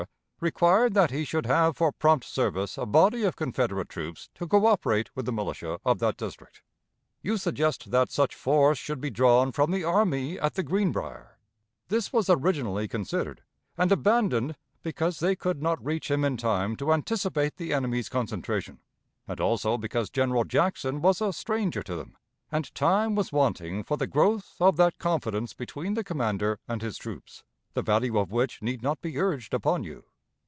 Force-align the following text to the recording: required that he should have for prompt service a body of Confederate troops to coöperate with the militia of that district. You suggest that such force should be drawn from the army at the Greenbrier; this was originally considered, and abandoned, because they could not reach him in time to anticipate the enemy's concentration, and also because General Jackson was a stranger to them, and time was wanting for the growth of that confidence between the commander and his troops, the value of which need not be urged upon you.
required 0.39 0.95
that 0.95 1.11
he 1.11 1.23
should 1.23 1.45
have 1.45 1.77
for 1.77 1.91
prompt 1.91 2.25
service 2.25 2.75
a 2.75 2.83
body 2.83 3.21
of 3.23 3.35
Confederate 3.35 3.87
troops 3.87 4.31
to 4.33 4.47
coöperate 4.47 5.09
with 5.13 5.27
the 5.27 5.31
militia 5.31 5.79
of 5.85 5.99
that 5.99 6.17
district. 6.17 6.63
You 7.21 7.37
suggest 7.37 7.91
that 7.91 8.09
such 8.09 8.33
force 8.33 8.79
should 8.79 8.99
be 8.99 9.11
drawn 9.11 9.51
from 9.51 9.69
the 9.69 9.83
army 9.83 10.39
at 10.39 10.55
the 10.55 10.63
Greenbrier; 10.63 11.37
this 11.89 12.11
was 12.11 12.27
originally 12.27 12.87
considered, 12.87 13.43
and 13.77 13.91
abandoned, 13.91 14.55
because 14.81 15.19
they 15.19 15.35
could 15.35 15.61
not 15.61 15.85
reach 15.85 16.09
him 16.09 16.25
in 16.25 16.37
time 16.37 16.75
to 16.77 16.91
anticipate 16.91 17.57
the 17.57 17.71
enemy's 17.71 18.09
concentration, 18.09 18.79
and 19.27 19.39
also 19.39 19.77
because 19.77 20.09
General 20.09 20.43
Jackson 20.43 21.03
was 21.03 21.21
a 21.21 21.31
stranger 21.31 21.83
to 21.83 21.95
them, 21.95 22.17
and 22.51 22.73
time 22.73 23.13
was 23.13 23.31
wanting 23.31 23.83
for 23.83 23.95
the 23.95 24.07
growth 24.07 24.55
of 24.59 24.75
that 24.77 24.97
confidence 24.97 25.53
between 25.53 25.93
the 25.93 26.03
commander 26.03 26.57
and 26.67 26.81
his 26.81 26.97
troops, 26.97 27.43
the 27.75 27.83
value 27.83 28.17
of 28.17 28.31
which 28.31 28.59
need 28.63 28.81
not 28.81 28.99
be 29.01 29.19
urged 29.19 29.53
upon 29.53 29.83
you. 29.83 30.05